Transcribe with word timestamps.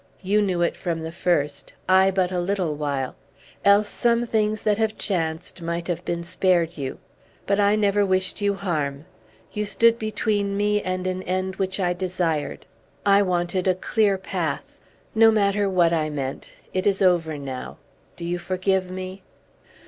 You 0.23 0.41
knew 0.41 0.63
it 0.63 0.75
from 0.75 1.01
the 1.03 1.11
first; 1.11 1.73
I, 1.87 2.09
but 2.09 2.31
a 2.31 2.39
little 2.39 2.73
while, 2.73 3.15
else 3.63 3.89
some 3.89 4.25
things 4.25 4.63
that 4.63 4.79
have 4.79 4.97
chanced 4.97 5.61
might 5.61 5.85
have 5.87 6.03
been 6.05 6.23
spared 6.23 6.75
you. 6.75 6.97
But 7.45 7.59
I 7.59 7.75
never 7.75 8.03
wished 8.03 8.41
you 8.41 8.55
harm. 8.55 9.05
You 9.51 9.63
stood 9.63 9.99
between 9.99 10.57
me 10.57 10.81
and 10.81 11.05
an 11.05 11.21
end 11.21 11.57
which 11.57 11.79
I 11.79 11.93
desired. 11.93 12.65
I 13.05 13.21
wanted 13.21 13.67
a 13.67 13.75
clear 13.75 14.17
path. 14.17 14.79
No 15.13 15.29
matter 15.29 15.69
what 15.69 15.93
I 15.93 16.09
meant. 16.09 16.53
It 16.73 16.87
is 16.87 17.03
over 17.03 17.37
now. 17.37 17.77
Do 18.15 18.25
you 18.25 18.39
forgive 18.39 18.89
me?" 18.89 19.21